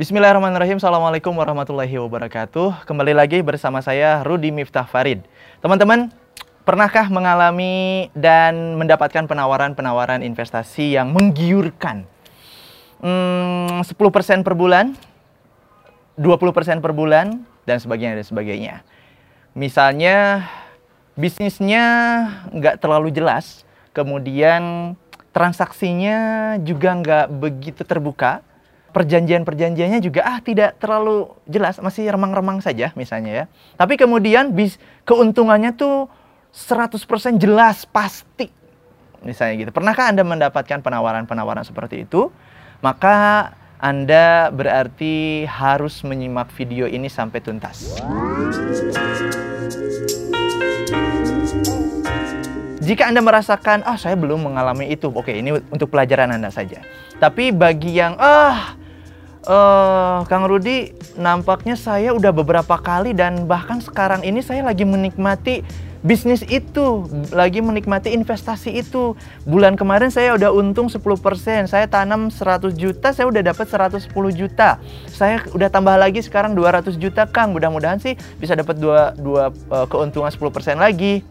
Bismillahirrahmanirrahim. 0.00 0.80
Assalamualaikum 0.80 1.28
warahmatullahi 1.36 1.92
wabarakatuh. 2.00 2.88
Kembali 2.88 3.12
lagi 3.12 3.44
bersama 3.44 3.84
saya 3.84 4.24
Rudi 4.24 4.48
Miftah 4.48 4.88
Farid. 4.88 5.20
Teman-teman, 5.60 6.08
pernahkah 6.64 7.12
mengalami 7.12 8.08
dan 8.16 8.80
mendapatkan 8.80 9.28
penawaran-penawaran 9.28 10.24
investasi 10.24 10.96
yang 10.96 11.12
menggiurkan? 11.12 12.08
Hmm, 13.04 13.84
10% 13.84 14.40
per 14.40 14.56
bulan, 14.56 14.96
20% 16.16 16.80
per 16.80 16.96
bulan, 16.96 17.44
dan 17.68 17.76
sebagainya 17.76 18.24
dan 18.24 18.24
sebagainya. 18.24 18.74
Misalnya 19.52 20.48
bisnisnya 21.12 21.84
nggak 22.48 22.80
terlalu 22.80 23.12
jelas, 23.12 23.68
kemudian 23.92 24.96
transaksinya 25.36 26.56
juga 26.64 26.88
nggak 26.96 27.26
begitu 27.36 27.84
terbuka, 27.84 28.40
perjanjian-perjanjiannya 28.90 30.00
juga 30.02 30.26
ah 30.26 30.38
tidak 30.42 30.76
terlalu 30.82 31.30
jelas, 31.46 31.78
masih 31.78 32.10
remang-remang 32.10 32.58
saja 32.60 32.90
misalnya 32.98 33.32
ya. 33.32 33.44
Tapi 33.78 33.94
kemudian 33.96 34.50
bis 34.52 34.76
keuntungannya 35.06 35.74
tuh 35.74 36.10
100% 36.50 36.98
jelas, 37.38 37.86
pasti. 37.86 38.50
Misalnya 39.22 39.68
gitu. 39.68 39.70
Pernahkah 39.70 40.10
Anda 40.10 40.26
mendapatkan 40.26 40.82
penawaran-penawaran 40.82 41.62
seperti 41.62 42.08
itu? 42.08 42.34
Maka 42.82 43.52
Anda 43.78 44.50
berarti 44.50 45.46
harus 45.46 46.02
menyimak 46.02 46.50
video 46.56 46.90
ini 46.90 47.06
sampai 47.06 47.38
tuntas. 47.38 48.00
Jika 52.90 53.06
Anda 53.06 53.22
merasakan, 53.22 53.86
ah 53.86 53.94
saya 53.94 54.18
belum 54.18 54.50
mengalami 54.50 54.90
itu, 54.90 55.06
oke 55.14 55.30
ini 55.30 55.62
untuk 55.70 55.94
pelajaran 55.94 56.34
Anda 56.34 56.50
saja. 56.50 56.82
Tapi 57.22 57.54
bagi 57.54 57.94
yang, 57.94 58.18
ah 58.18 58.74
uh, 59.46 60.26
Kang 60.26 60.50
Rudi, 60.50 60.90
nampaknya 61.14 61.78
saya 61.78 62.10
udah 62.10 62.34
beberapa 62.34 62.74
kali 62.82 63.14
dan 63.14 63.46
bahkan 63.46 63.78
sekarang 63.78 64.26
ini 64.26 64.42
saya 64.42 64.66
lagi 64.66 64.82
menikmati 64.82 65.62
bisnis 66.02 66.42
itu, 66.50 67.06
lagi 67.30 67.62
menikmati 67.62 68.10
investasi 68.10 68.82
itu. 68.82 69.14
Bulan 69.46 69.78
kemarin 69.78 70.10
saya 70.10 70.34
udah 70.34 70.50
untung 70.50 70.90
10%, 70.90 70.98
saya 71.70 71.86
tanam 71.86 72.26
100 72.26 72.74
juta, 72.74 73.14
saya 73.14 73.30
udah 73.30 73.54
dapat 73.54 73.70
110 73.70 74.10
juta. 74.34 74.82
Saya 75.06 75.46
udah 75.54 75.70
tambah 75.70 75.94
lagi 75.94 76.26
sekarang 76.26 76.58
200 76.58 76.98
juta, 76.98 77.22
Kang. 77.30 77.54
Mudah-mudahan 77.54 78.02
sih 78.02 78.18
bisa 78.42 78.58
dapat 78.58 78.82
dua, 78.82 79.14
dua 79.14 79.54
uh, 79.70 79.86
keuntungan 79.86 80.34
10% 80.34 80.74
lagi. 80.74 81.22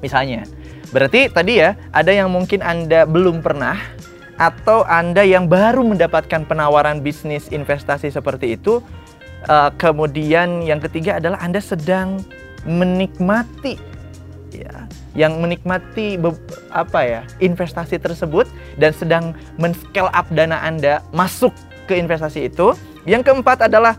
Misalnya. 0.00 0.48
Berarti 0.88 1.28
tadi 1.28 1.60
ya, 1.60 1.76
ada 1.92 2.08
yang 2.08 2.32
mungkin 2.32 2.64
Anda 2.64 3.04
belum 3.04 3.44
pernah 3.44 3.76
atau 4.38 4.86
Anda 4.86 5.26
yang 5.26 5.50
baru 5.50 5.84
mendapatkan 5.84 6.46
penawaran 6.48 7.04
bisnis 7.04 7.50
investasi 7.52 8.08
seperti 8.08 8.56
itu. 8.56 8.80
Uh, 9.46 9.70
kemudian 9.78 10.66
yang 10.66 10.82
ketiga 10.82 11.22
adalah 11.22 11.38
Anda 11.38 11.62
sedang 11.62 12.26
menikmati 12.66 13.78
ya, 14.50 14.88
yang 15.14 15.38
menikmati 15.38 16.18
apa 16.74 17.00
ya, 17.04 17.20
investasi 17.38 18.02
tersebut 18.02 18.50
dan 18.80 18.90
sedang 18.96 19.24
men-scale 19.60 20.10
up 20.10 20.26
dana 20.32 20.58
Anda 20.64 21.04
masuk 21.12 21.54
ke 21.86 22.00
investasi 22.00 22.48
itu. 22.48 22.74
Yang 23.06 23.30
keempat 23.30 23.70
adalah 23.70 23.94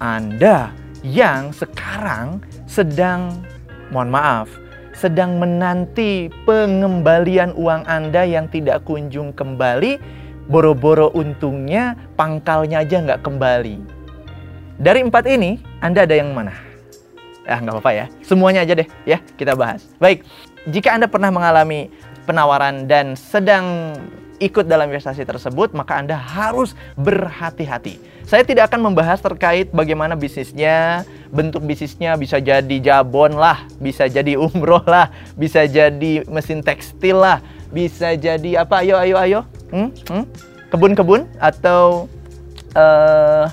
Anda 0.00 0.72
yang 1.02 1.50
sekarang 1.52 2.42
sedang 2.64 3.44
mohon 3.90 4.10
maaf 4.10 4.67
sedang 4.98 5.38
menanti 5.38 6.26
pengembalian 6.42 7.54
uang 7.54 7.86
Anda 7.86 8.26
yang 8.26 8.50
tidak 8.50 8.82
kunjung 8.82 9.30
kembali, 9.30 10.02
boro-boro 10.50 11.14
untungnya 11.14 11.94
pangkalnya 12.18 12.82
aja 12.82 12.98
nggak 12.98 13.22
kembali. 13.22 13.78
Dari 14.82 15.00
empat 15.06 15.24
ini, 15.30 15.62
Anda 15.78 16.02
ada 16.02 16.14
yang 16.18 16.34
mana? 16.34 16.50
Ah, 17.46 17.62
nggak 17.62 17.78
apa-apa 17.78 17.92
ya. 17.94 18.06
Semuanya 18.26 18.66
aja 18.66 18.74
deh, 18.74 18.88
ya 19.06 19.22
kita 19.38 19.54
bahas. 19.54 19.86
Baik, 20.02 20.26
jika 20.66 20.98
Anda 20.98 21.06
pernah 21.06 21.30
mengalami 21.30 21.94
penawaran 22.26 22.90
dan 22.90 23.14
sedang 23.14 23.94
ikut 24.38 24.64
dalam 24.70 24.86
investasi 24.90 25.26
tersebut, 25.26 25.74
maka 25.74 25.98
Anda 25.98 26.14
harus 26.14 26.74
berhati-hati. 26.94 27.98
Saya 28.28 28.44
tidak 28.44 28.70
akan 28.72 28.92
membahas 28.92 29.18
terkait 29.18 29.72
bagaimana 29.74 30.14
bisnisnya, 30.14 31.02
bentuk 31.32 31.64
bisnisnya 31.64 32.14
bisa 32.14 32.38
jadi 32.38 32.76
jabon 32.78 33.34
lah, 33.34 33.66
bisa 33.82 34.06
jadi 34.06 34.38
umroh 34.38 34.84
lah, 34.86 35.10
bisa 35.34 35.64
jadi 35.66 36.22
mesin 36.28 36.62
tekstil 36.62 37.18
lah, 37.18 37.42
bisa 37.72 38.14
jadi 38.14 38.62
apa? 38.62 38.84
Ayo, 38.84 39.00
ayo, 39.00 39.16
ayo. 39.18 39.40
Hmm? 39.72 39.90
Hmm? 40.12 40.24
Kebun-kebun 40.68 41.24
atau 41.40 42.06
uh, 42.76 43.48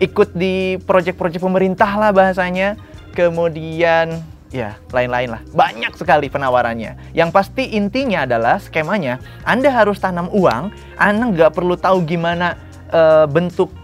ikut 0.00 0.32
di 0.32 0.80
proyek-proyek 0.82 1.38
pemerintah 1.38 1.90
lah 2.00 2.10
bahasanya. 2.10 2.80
Kemudian 3.14 4.33
ya 4.54 4.78
lain-lain 4.94 5.34
lah. 5.34 5.42
Banyak 5.50 5.98
sekali 5.98 6.30
penawarannya. 6.30 7.10
Yang 7.10 7.30
pasti 7.34 7.74
intinya 7.74 8.22
adalah 8.22 8.62
skemanya, 8.62 9.18
Anda 9.42 9.74
harus 9.74 9.98
tanam 9.98 10.30
uang, 10.30 10.70
Anda 10.94 11.24
nggak 11.34 11.58
perlu 11.58 11.74
tahu 11.74 12.06
gimana 12.06 12.54
uh, 12.94 13.26
bentuk 13.26 13.74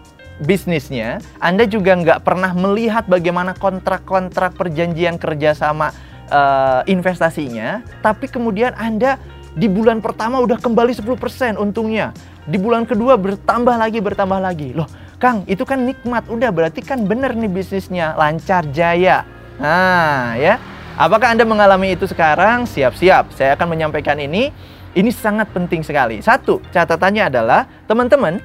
bisnisnya, 0.46 1.18
Anda 1.42 1.66
juga 1.66 1.98
nggak 1.98 2.22
pernah 2.22 2.54
melihat 2.54 3.10
bagaimana 3.10 3.52
kontrak-kontrak 3.58 4.54
perjanjian 4.54 5.18
kerjasama 5.18 5.90
uh, 6.30 6.86
investasinya, 6.86 7.82
tapi 8.00 8.30
kemudian 8.30 8.72
Anda 8.78 9.18
di 9.58 9.66
bulan 9.66 9.98
pertama 9.98 10.38
udah 10.38 10.62
kembali 10.62 10.94
10% 10.94 11.58
untungnya. 11.58 12.14
Di 12.46 12.56
bulan 12.56 12.88
kedua 12.88 13.18
bertambah 13.20 13.76
lagi, 13.76 14.00
bertambah 14.00 14.40
lagi. 14.40 14.72
Loh, 14.72 14.88
Kang, 15.20 15.44
itu 15.44 15.66
kan 15.68 15.84
nikmat. 15.84 16.24
Udah 16.32 16.48
berarti 16.48 16.80
kan 16.80 17.04
bener 17.04 17.36
nih 17.36 17.50
bisnisnya, 17.50 18.16
lancar 18.16 18.64
jaya. 18.72 19.26
Nah, 19.60 20.40
ya. 20.40 20.56
Apakah 20.96 21.36
Anda 21.36 21.44
mengalami 21.44 21.92
itu 21.92 22.08
sekarang? 22.08 22.64
Siap-siap. 22.64 23.36
Saya 23.36 23.54
akan 23.54 23.76
menyampaikan 23.76 24.16
ini. 24.16 24.50
Ini 24.96 25.12
sangat 25.14 25.52
penting 25.54 25.86
sekali. 25.86 26.18
Satu, 26.18 26.58
catatannya 26.74 27.30
adalah 27.30 27.68
teman-teman, 27.86 28.42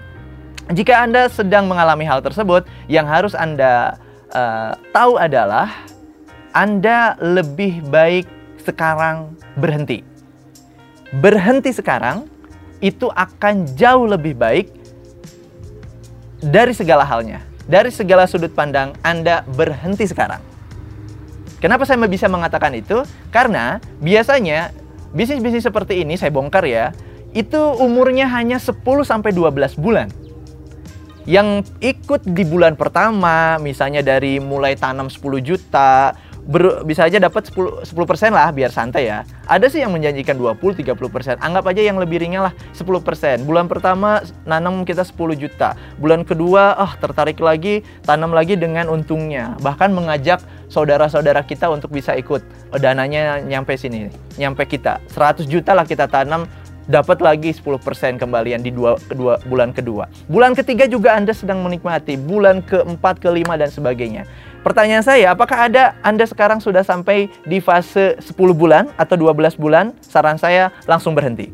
jika 0.70 1.02
Anda 1.02 1.26
sedang 1.26 1.66
mengalami 1.66 2.06
hal 2.06 2.22
tersebut, 2.22 2.70
yang 2.86 3.10
harus 3.10 3.34
Anda 3.34 3.98
uh, 4.30 4.78
tahu 4.94 5.18
adalah 5.18 5.74
Anda 6.54 7.18
lebih 7.18 7.82
baik 7.90 8.30
sekarang 8.62 9.34
berhenti. 9.58 10.06
Berhenti 11.18 11.74
sekarang 11.74 12.30
itu 12.78 13.10
akan 13.10 13.66
jauh 13.74 14.06
lebih 14.06 14.38
baik 14.38 14.70
dari 16.46 16.78
segala 16.78 17.02
halnya. 17.02 17.42
Dari 17.66 17.90
segala 17.90 18.30
sudut 18.30 18.54
pandang 18.54 18.94
Anda 19.02 19.42
berhenti 19.58 20.06
sekarang. 20.06 20.55
Kenapa 21.64 21.88
saya 21.88 22.00
bisa 22.06 22.28
mengatakan 22.28 22.76
itu? 22.76 23.02
Karena 23.32 23.80
biasanya 24.04 24.76
bisnis-bisnis 25.16 25.64
seperti 25.64 26.04
ini 26.04 26.20
saya 26.20 26.30
bongkar 26.30 26.68
ya, 26.68 26.92
itu 27.36 27.60
umurnya 27.80 28.28
hanya 28.32 28.60
10 28.60 28.80
sampai 29.04 29.32
12 29.32 29.76
bulan. 29.80 30.08
Yang 31.26 31.74
ikut 31.82 32.22
di 32.22 32.46
bulan 32.46 32.78
pertama, 32.78 33.58
misalnya 33.58 34.06
dari 34.06 34.38
mulai 34.38 34.78
tanam 34.78 35.10
10 35.10 35.42
juta, 35.42 36.14
ber, 36.46 36.86
bisa 36.86 37.10
aja 37.10 37.18
dapat 37.18 37.50
10 37.50 37.82
10% 37.82 38.30
lah 38.30 38.54
biar 38.54 38.70
santai 38.70 39.10
ya. 39.10 39.26
Ada 39.50 39.68
sih 39.74 39.82
yang 39.82 39.92
menjanjikan 39.92 40.38
20 40.38 40.78
30%. 40.86 41.42
Anggap 41.42 41.66
aja 41.66 41.82
yang 41.82 41.98
lebih 41.98 42.22
ringan 42.22 42.50
lah 42.50 42.54
10%. 42.78 43.42
Bulan 43.44 43.66
pertama 43.66 44.22
nanam 44.46 44.86
kita 44.86 45.02
10 45.02 45.34
juta. 45.34 45.74
Bulan 45.98 46.22
kedua 46.24 46.78
oh, 46.78 46.94
tertarik 47.02 47.42
lagi 47.42 47.82
tanam 48.06 48.32
lagi 48.32 48.54
dengan 48.56 48.88
untungnya. 48.88 49.58
Bahkan 49.66 49.90
mengajak 49.92 50.46
saudara-saudara 50.68 51.46
kita 51.46 51.70
untuk 51.70 51.92
bisa 51.94 52.14
ikut. 52.18 52.42
Oh, 52.74 52.80
dananya 52.80 53.42
nyampe 53.42 53.76
sini, 53.78 54.10
nyampe 54.40 54.66
kita. 54.66 55.02
100 55.12 55.46
juta 55.46 55.74
lah 55.74 55.86
kita 55.88 56.10
tanam 56.10 56.50
dapat 56.86 57.18
lagi 57.22 57.50
10% 57.50 58.22
kembalian 58.22 58.62
di 58.62 58.70
dua, 58.70 58.98
kedua 58.98 59.42
bulan 59.50 59.74
kedua. 59.74 60.06
Bulan 60.30 60.54
ketiga 60.54 60.86
juga 60.86 61.18
Anda 61.18 61.34
sedang 61.34 61.66
menikmati, 61.66 62.18
bulan 62.18 62.62
keempat, 62.62 63.22
kelima 63.22 63.58
dan 63.58 63.74
sebagainya. 63.74 64.30
Pertanyaan 64.62 65.06
saya, 65.06 65.34
apakah 65.34 65.70
ada 65.70 65.94
Anda 66.02 66.26
sekarang 66.26 66.58
sudah 66.58 66.82
sampai 66.82 67.30
di 67.46 67.62
fase 67.62 68.18
10 68.18 68.34
bulan 68.54 68.90
atau 68.98 69.14
12 69.18 69.58
bulan? 69.58 69.94
Saran 70.02 70.42
saya 70.42 70.74
langsung 70.90 71.14
berhenti. 71.14 71.54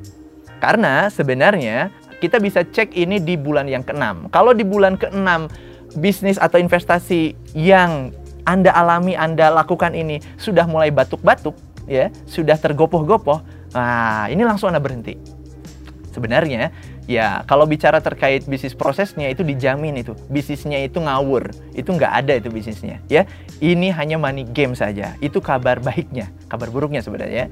Karena 0.63 1.11
sebenarnya 1.11 1.91
kita 2.21 2.37
bisa 2.37 2.61
cek 2.61 2.93
ini 2.95 3.17
di 3.19 3.35
bulan 3.35 3.67
yang 3.67 3.83
ke-6. 3.83 4.31
Kalau 4.31 4.53
di 4.53 4.63
bulan 4.63 4.95
ke-6 4.95 5.49
bisnis 5.99 6.39
atau 6.39 6.55
investasi 6.55 7.35
yang 7.51 8.15
Anda 8.47 8.73
alami, 8.73 9.13
Anda 9.13 9.53
lakukan 9.53 9.93
ini 9.93 10.19
sudah 10.37 10.65
mulai 10.65 10.89
batuk-batuk, 10.89 11.53
ya, 11.85 12.09
sudah 12.25 12.57
tergopoh-gopoh, 12.57 13.41
nah 13.75 14.27
ini 14.29 14.41
langsung 14.45 14.73
Anda 14.73 14.81
berhenti. 14.81 15.17
Sebenarnya 16.11 16.75
Ya, 17.09 17.41
kalau 17.49 17.65
bicara 17.65 17.97
terkait 17.97 18.45
bisnis 18.45 18.77
prosesnya 18.77 19.27
itu 19.27 19.41
dijamin 19.41 19.99
itu. 19.99 20.13
Bisnisnya 20.29 20.79
itu 20.85 21.01
ngawur. 21.01 21.51
Itu 21.73 21.97
nggak 21.97 22.13
ada 22.23 22.39
itu 22.39 22.53
bisnisnya. 22.53 23.01
Ya, 23.09 23.25
ini 23.57 23.89
hanya 23.89 24.21
money 24.21 24.45
game 24.45 24.77
saja. 24.77 25.17
Itu 25.19 25.41
kabar 25.41 25.81
baiknya, 25.81 26.29
kabar 26.45 26.69
buruknya 26.69 27.01
sebenarnya. 27.01 27.49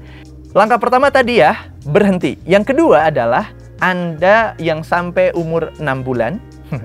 Langkah 0.54 0.78
pertama 0.78 1.10
tadi 1.12 1.42
ya, 1.42 1.68
berhenti. 1.84 2.38
Yang 2.46 2.74
kedua 2.74 3.10
adalah 3.10 3.50
Anda 3.82 4.54
yang 4.56 4.80
sampai 4.80 5.36
umur 5.36 5.76
6 5.76 6.06
bulan 6.06 6.40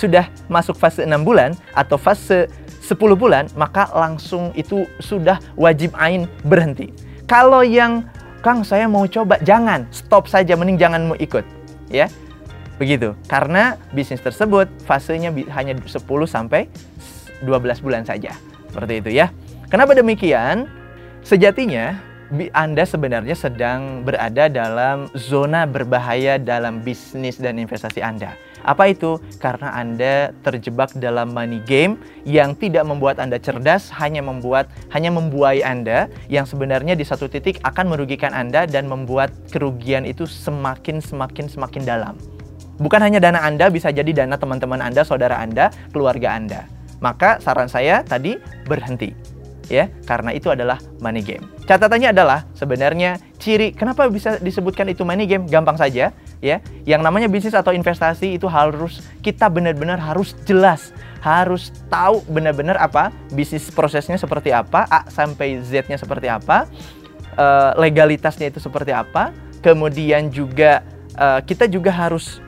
sudah 0.00 0.26
masuk 0.50 0.74
fase 0.74 1.06
6 1.06 1.14
bulan 1.22 1.54
atau 1.78 1.94
fase 1.94 2.50
10 2.86 3.18
bulan, 3.18 3.50
maka 3.58 3.90
langsung 3.90 4.54
itu 4.54 4.86
sudah 5.02 5.42
wajib 5.58 5.90
ain 5.98 6.30
berhenti. 6.46 6.94
Kalau 7.26 7.66
yang 7.66 8.06
Kang 8.46 8.62
saya 8.62 8.86
mau 8.86 9.02
coba, 9.10 9.42
jangan, 9.42 9.90
stop 9.90 10.30
saja, 10.30 10.54
mending 10.54 10.78
jangan 10.78 11.10
mau 11.10 11.18
ikut, 11.18 11.42
ya. 11.90 12.06
Begitu. 12.78 13.18
Karena 13.26 13.74
bisnis 13.90 14.22
tersebut 14.22 14.70
fasenya 14.86 15.34
hanya 15.56 15.74
10 15.82 15.98
sampai 16.30 16.70
12 17.42 17.82
bulan 17.82 18.06
saja. 18.06 18.36
Seperti 18.70 19.02
itu 19.02 19.10
ya. 19.16 19.32
Kenapa 19.72 19.96
demikian? 19.96 20.68
Sejatinya 21.26 21.98
anda 22.52 22.82
sebenarnya 22.82 23.38
sedang 23.38 24.02
berada 24.02 24.50
dalam 24.50 25.06
zona 25.14 25.62
berbahaya 25.62 26.42
dalam 26.42 26.82
bisnis 26.82 27.38
dan 27.38 27.54
investasi 27.54 28.02
Anda. 28.02 28.34
Apa 28.66 28.90
itu? 28.90 29.22
Karena 29.38 29.70
Anda 29.70 30.34
terjebak 30.42 30.98
dalam 30.98 31.30
money 31.30 31.62
game 31.62 32.02
yang 32.26 32.58
tidak 32.58 32.82
membuat 32.82 33.22
Anda 33.22 33.38
cerdas, 33.38 33.94
hanya 33.94 34.26
membuat 34.26 34.66
hanya 34.90 35.14
membuai 35.14 35.62
Anda 35.62 36.10
yang 36.26 36.50
sebenarnya 36.50 36.98
di 36.98 37.06
satu 37.06 37.30
titik 37.30 37.62
akan 37.62 37.94
merugikan 37.94 38.34
Anda 38.34 38.66
dan 38.66 38.90
membuat 38.90 39.30
kerugian 39.54 40.02
itu 40.02 40.26
semakin 40.26 40.98
semakin 40.98 41.46
semakin 41.46 41.82
dalam. 41.86 42.18
Bukan 42.82 43.00
hanya 43.00 43.22
dana 43.22 43.40
Anda, 43.40 43.70
bisa 43.70 43.88
jadi 43.94 44.26
dana 44.26 44.36
teman-teman 44.36 44.82
Anda, 44.82 45.06
saudara 45.06 45.38
Anda, 45.40 45.70
keluarga 45.94 46.34
Anda. 46.34 46.66
Maka 46.98 47.38
saran 47.38 47.70
saya 47.70 48.02
tadi 48.02 48.36
berhenti 48.66 49.36
ya 49.66 49.90
karena 50.06 50.30
itu 50.34 50.50
adalah 50.50 50.78
money 51.02 51.22
game. 51.22 51.44
Catatannya 51.66 52.14
adalah 52.14 52.46
sebenarnya 52.54 53.18
ciri 53.42 53.74
kenapa 53.74 54.06
bisa 54.06 54.38
disebutkan 54.38 54.86
itu 54.90 55.02
money 55.02 55.26
game 55.26 55.46
gampang 55.50 55.74
saja 55.74 56.14
ya. 56.40 56.60
Yang 56.84 57.02
namanya 57.02 57.28
bisnis 57.30 57.56
atau 57.56 57.72
investasi 57.72 58.36
itu 58.36 58.46
harus 58.50 59.04
kita 59.20 59.48
benar-benar 59.50 60.00
harus 60.00 60.36
jelas, 60.44 60.94
harus 61.24 61.74
tahu 61.90 62.22
benar-benar 62.30 62.78
apa 62.78 63.10
bisnis 63.34 63.68
prosesnya 63.72 64.20
seperti 64.20 64.54
apa, 64.54 64.86
A 64.86 65.08
sampai 65.10 65.60
Z-nya 65.64 65.98
seperti 65.98 66.30
apa, 66.30 66.70
uh, 67.34 67.74
legalitasnya 67.80 68.50
itu 68.50 68.62
seperti 68.62 68.94
apa, 68.94 69.34
kemudian 69.64 70.30
juga 70.30 70.86
uh, 71.18 71.40
kita 71.42 71.66
juga 71.66 71.90
harus 71.94 72.42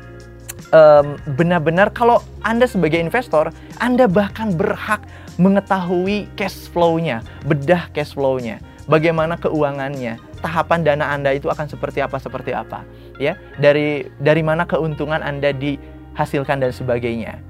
benar-benar 1.25 1.88
kalau 1.96 2.20
Anda 2.44 2.69
sebagai 2.69 3.00
investor, 3.00 3.49
Anda 3.81 4.05
bahkan 4.05 4.52
berhak 4.52 5.00
mengetahui 5.40 6.29
cash 6.37 6.69
flow-nya, 6.69 7.25
bedah 7.49 7.88
cash 7.96 8.12
flow-nya, 8.12 8.61
bagaimana 8.85 9.40
keuangannya, 9.40 10.20
tahapan 10.38 10.87
dana 10.87 11.11
Anda 11.11 11.35
itu 11.35 11.50
akan 11.50 11.67
seperti 11.67 12.02
apa 12.02 12.17
seperti 12.23 12.55
apa, 12.55 12.87
ya. 13.19 13.37
Dari 13.58 14.06
dari 14.23 14.43
mana 14.43 14.64
keuntungan 14.64 15.20
Anda 15.20 15.50
dihasilkan 15.52 16.62
dan 16.62 16.73
sebagainya. 16.73 17.43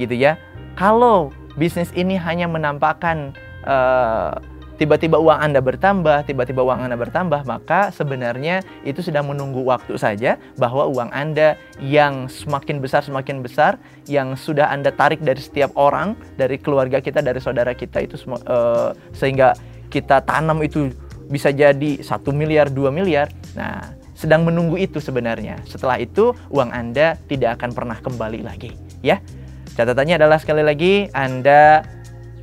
Gitu 0.00 0.16
ya. 0.16 0.40
Kalau 0.74 1.30
bisnis 1.60 1.92
ini 1.92 2.16
hanya 2.16 2.48
menampakkan 2.48 3.36
uh, 3.68 4.40
tiba-tiba 4.82 5.20
uang 5.20 5.38
Anda 5.38 5.62
bertambah, 5.62 6.26
tiba-tiba 6.26 6.64
uang 6.64 6.82
Anda 6.82 6.98
bertambah, 6.98 7.46
maka 7.46 7.94
sebenarnya 7.94 8.66
itu 8.82 8.98
sedang 8.98 9.30
menunggu 9.30 9.62
waktu 9.62 9.94
saja 9.94 10.40
bahwa 10.58 10.90
uang 10.90 11.14
Anda 11.14 11.54
yang 11.78 12.26
semakin 12.26 12.82
besar 12.82 13.06
semakin 13.06 13.46
besar 13.46 13.78
yang 14.10 14.34
sudah 14.34 14.72
Anda 14.74 14.90
tarik 14.90 15.22
dari 15.22 15.38
setiap 15.38 15.70
orang, 15.78 16.18
dari 16.34 16.58
keluarga 16.58 16.98
kita, 16.98 17.22
dari 17.22 17.38
saudara 17.38 17.76
kita 17.78 18.02
itu 18.02 18.18
uh, 18.26 18.90
sehingga 19.14 19.54
kita 19.92 20.24
tanam 20.24 20.64
itu 20.64 20.88
bisa 21.32 21.48
jadi 21.48 22.04
satu 22.04 22.36
miliar, 22.36 22.68
dua 22.68 22.92
miliar. 22.92 23.32
Nah, 23.56 23.96
sedang 24.12 24.44
menunggu 24.44 24.76
itu 24.76 25.00
sebenarnya. 25.00 25.64
Setelah 25.64 25.96
itu 25.96 26.36
uang 26.52 26.68
Anda 26.68 27.16
tidak 27.24 27.56
akan 27.56 27.72
pernah 27.72 27.96
kembali 27.96 28.44
lagi, 28.44 28.76
ya. 29.00 29.24
Catatannya 29.72 30.20
adalah 30.20 30.36
sekali 30.36 30.60
lagi 30.60 31.08
Anda 31.16 31.80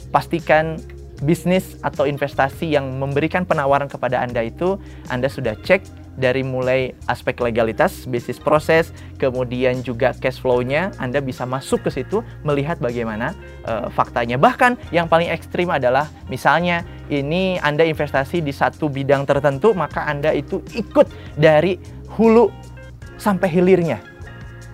pastikan 0.10 0.82
bisnis 1.22 1.78
atau 1.86 2.10
investasi 2.10 2.74
yang 2.74 2.98
memberikan 2.98 3.46
penawaran 3.46 3.86
kepada 3.86 4.26
Anda 4.26 4.50
itu 4.50 4.82
Anda 5.14 5.30
sudah 5.30 5.54
cek 5.62 5.99
dari 6.20 6.44
mulai 6.44 6.92
aspek 7.08 7.40
legalitas, 7.40 8.04
bisnis 8.04 8.38
proses, 8.38 8.92
kemudian 9.16 9.80
juga 9.80 10.12
cash 10.12 10.44
flow-nya, 10.44 10.92
Anda 11.00 11.24
bisa 11.24 11.48
masuk 11.48 11.88
ke 11.88 11.90
situ 11.96 12.20
melihat 12.44 12.78
bagaimana 12.84 13.32
uh, 13.64 13.88
faktanya. 13.88 14.36
Bahkan 14.36 14.92
yang 14.92 15.08
paling 15.08 15.32
ekstrim 15.32 15.72
adalah 15.72 16.12
misalnya 16.28 16.84
ini 17.08 17.58
Anda 17.64 17.88
investasi 17.88 18.44
di 18.44 18.52
satu 18.52 18.92
bidang 18.92 19.24
tertentu, 19.24 19.72
maka 19.72 20.04
Anda 20.06 20.36
itu 20.36 20.60
ikut 20.76 21.08
dari 21.40 21.80
hulu 22.20 22.52
sampai 23.16 23.48
hilirnya. 23.48 24.04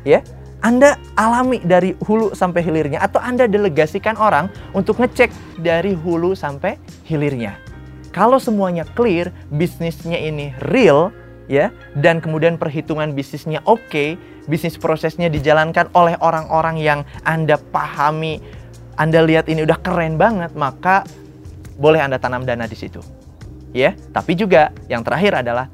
Ya, 0.06 0.21
anda 0.65 0.97
alami 1.13 1.62
dari 1.62 1.94
hulu 1.94 2.33
sampai 2.33 2.65
hilirnya 2.65 2.97
atau 2.97 3.21
Anda 3.21 3.45
delegasikan 3.45 4.18
orang 4.18 4.50
untuk 4.74 4.97
ngecek 4.97 5.30
dari 5.62 5.94
hulu 5.94 6.33
sampai 6.33 6.81
hilirnya. 7.06 7.62
Kalau 8.09 8.42
semuanya 8.42 8.81
clear, 8.97 9.30
bisnisnya 9.53 10.18
ini 10.18 10.57
real 10.74 11.13
ya 11.45 11.69
dan 11.97 12.21
kemudian 12.21 12.57
perhitungan 12.57 13.13
bisnisnya 13.13 13.62
oke, 13.65 13.81
okay, 13.89 14.09
bisnis 14.50 14.77
prosesnya 14.77 15.30
dijalankan 15.30 15.89
oleh 15.94 16.18
orang-orang 16.21 16.77
yang 16.81 17.00
Anda 17.25 17.57
pahami, 17.57 18.42
Anda 18.97 19.25
lihat 19.25 19.50
ini 19.50 19.65
udah 19.65 19.77
keren 19.81 20.18
banget, 20.18 20.53
maka 20.53 21.06
boleh 21.75 22.00
Anda 22.00 22.21
tanam 22.21 22.47
dana 22.47 22.69
di 22.69 22.77
situ. 22.77 23.01
Ya, 23.75 23.92
tapi 24.15 24.39
juga 24.39 24.71
yang 24.88 25.03
terakhir 25.03 25.44
adalah 25.44 25.68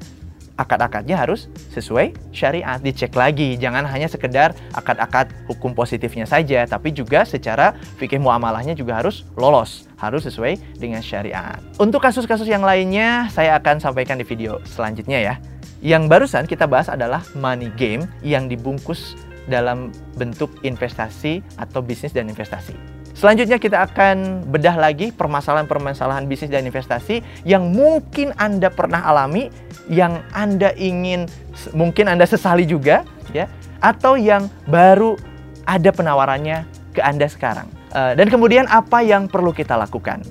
akad-akadnya 0.58 1.16
harus 1.16 1.48
sesuai 1.72 2.12
syariat, 2.34 2.78
dicek 2.82 3.14
lagi. 3.14 3.56
Jangan 3.56 3.88
hanya 3.88 4.10
sekedar 4.10 4.52
akad-akad 4.76 5.32
hukum 5.48 5.72
positifnya 5.72 6.28
saja, 6.28 6.66
tapi 6.68 6.92
juga 6.92 7.24
secara 7.24 7.78
fikih 7.96 8.20
muamalahnya 8.20 8.76
juga 8.76 9.00
harus 9.00 9.24
lolos, 9.38 9.88
harus 9.96 10.26
sesuai 10.28 10.58
dengan 10.76 11.00
syariat. 11.00 11.58
Untuk 11.78 12.02
kasus-kasus 12.02 12.46
yang 12.46 12.62
lainnya, 12.62 13.30
saya 13.32 13.56
akan 13.58 13.80
sampaikan 13.80 14.18
di 14.18 14.26
video 14.26 14.60
selanjutnya 14.66 15.18
ya. 15.22 15.34
Yang 15.82 16.02
barusan 16.06 16.46
kita 16.46 16.70
bahas 16.70 16.86
adalah 16.86 17.26
money 17.34 17.66
game 17.74 18.06
yang 18.22 18.46
dibungkus 18.46 19.18
dalam 19.50 19.90
bentuk 20.14 20.54
investasi 20.62 21.42
atau 21.58 21.82
bisnis 21.82 22.14
dan 22.14 22.30
investasi. 22.30 22.78
Selanjutnya 23.18 23.58
kita 23.58 23.90
akan 23.90 24.46
bedah 24.46 24.78
lagi 24.78 25.10
permasalahan-permasalahan 25.10 26.30
bisnis 26.30 26.54
dan 26.54 26.64
investasi 26.64 27.20
yang 27.42 27.74
mungkin 27.74 28.30
Anda 28.38 28.70
pernah 28.70 29.02
alami, 29.02 29.50
yang 29.90 30.22
Anda 30.32 30.70
ingin 30.78 31.26
mungkin 31.74 32.06
Anda 32.06 32.30
sesali 32.30 32.62
juga 32.62 33.02
ya, 33.34 33.50
atau 33.82 34.14
yang 34.14 34.46
baru 34.70 35.18
ada 35.66 35.90
penawarannya 35.90 36.64
ke 36.94 37.02
Anda 37.02 37.26
sekarang. 37.26 37.66
Uh, 37.90 38.14
dan 38.14 38.30
kemudian 38.30 38.70
apa 38.70 39.02
yang 39.02 39.26
perlu 39.26 39.50
kita 39.50 39.74
lakukan? 39.74 40.22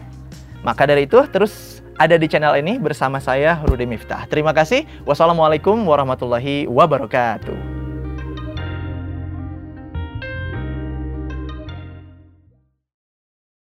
Maka 0.64 0.88
dari 0.88 1.06
itu 1.06 1.20
terus 1.30 1.81
ada 2.02 2.18
di 2.18 2.26
channel 2.26 2.58
ini 2.58 2.82
bersama 2.82 3.22
saya 3.22 3.62
Rudi 3.62 3.86
Miftah. 3.86 4.26
Terima 4.26 4.58
kasih. 4.58 4.90
Wassalamualaikum 5.06 5.78
warahmatullahi 5.86 6.66
wabarakatuh. 6.66 7.71